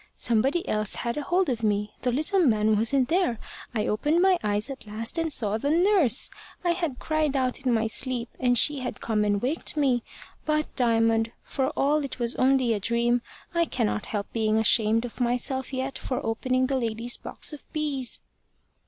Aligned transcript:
Somebody 0.17 0.67
else 0.67 0.95
had 0.95 1.15
a 1.15 1.21
hold 1.21 1.47
of 1.47 1.61
me. 1.61 1.93
The 2.01 2.11
little 2.11 2.39
man 2.39 2.75
wasn't 2.75 3.07
there. 3.07 3.37
I 3.75 3.85
opened 3.85 4.19
my 4.19 4.39
eyes 4.43 4.67
at 4.71 4.87
last, 4.87 5.19
and 5.19 5.31
saw 5.31 5.59
the 5.59 5.69
nurse. 5.69 6.31
I 6.63 6.71
had 6.71 6.97
cried 6.97 7.37
out 7.37 7.59
in 7.59 7.71
my 7.71 7.85
sleep, 7.85 8.27
and 8.39 8.57
she 8.57 8.79
had 8.79 8.99
come 8.99 9.23
and 9.23 9.39
waked 9.43 9.77
me. 9.77 10.01
But, 10.43 10.75
Diamond, 10.75 11.31
for 11.43 11.69
all 11.77 12.03
it 12.03 12.17
was 12.17 12.35
only 12.37 12.73
a 12.73 12.79
dream, 12.79 13.21
I 13.53 13.65
cannot 13.65 14.05
help 14.05 14.33
being 14.33 14.57
ashamed 14.57 15.05
of 15.05 15.21
myself 15.21 15.71
yet 15.71 15.99
for 15.99 16.19
opening 16.25 16.65
the 16.65 16.77
lady's 16.79 17.17
box 17.17 17.53
of 17.53 17.63
bees." 17.71 18.21